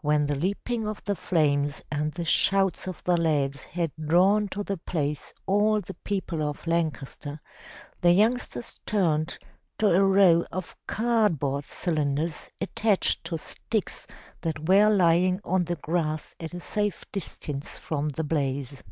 [0.00, 4.62] When the leaping of the flames and the shouts of the lads had drawn to
[4.62, 7.42] the place all the people of Lancaster,
[8.00, 9.36] the youngsters turned
[9.76, 14.06] to a row of cardboard cylinders attached to sticks
[14.40, 18.82] that were lying on the grass at a safe distance from the blaze.